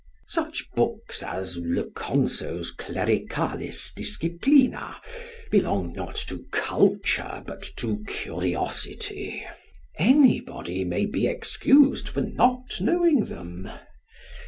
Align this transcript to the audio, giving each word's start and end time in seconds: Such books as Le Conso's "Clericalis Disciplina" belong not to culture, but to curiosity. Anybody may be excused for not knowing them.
Such 0.29 0.67
books 0.71 1.21
as 1.21 1.57
Le 1.57 1.83
Conso's 1.91 2.71
"Clericalis 2.71 3.93
Disciplina" 3.95 4.95
belong 5.51 5.93
not 5.93 6.15
to 6.27 6.43
culture, 6.51 7.43
but 7.45 7.61
to 7.75 8.03
curiosity. 8.07 9.45
Anybody 9.99 10.83
may 10.85 11.05
be 11.05 11.27
excused 11.27 12.09
for 12.09 12.21
not 12.21 12.79
knowing 12.81 13.25
them. 13.25 13.69